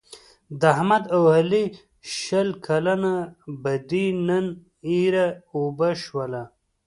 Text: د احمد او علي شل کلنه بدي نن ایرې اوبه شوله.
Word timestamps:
د 0.59 0.61
احمد 0.73 1.03
او 1.15 1.23
علي 1.35 1.65
شل 2.17 2.49
کلنه 2.67 3.13
بدي 3.63 4.07
نن 4.27 4.45
ایرې 4.93 5.27
اوبه 5.53 5.89
شوله. 6.03 6.43